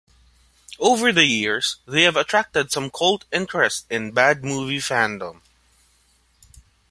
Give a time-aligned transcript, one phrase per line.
[0.79, 5.41] Over the years, they have attracted some cult interest in bad movie fandom.